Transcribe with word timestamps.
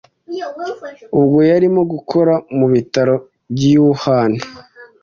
ubwo 1.19 1.39
yarimo 1.49 1.81
gukora 1.91 2.33
mu 2.57 2.65
bitaro 2.73 3.15
by'i 3.53 3.75
Wuhan 3.83 4.31